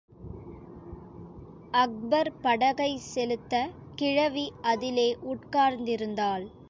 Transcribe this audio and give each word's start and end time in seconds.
அக்பர் 1.73 2.31
படகைச் 2.41 3.05
செலுத்த, 3.13 3.69
கிழவி 3.95 4.51
அதிலே 4.61 5.17
உட்கார்ந்திருந்தாள். 5.21 6.51